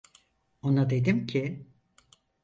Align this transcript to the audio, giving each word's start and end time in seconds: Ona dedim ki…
Ona 0.61 0.89
dedim 0.89 1.25
ki… 1.27 1.65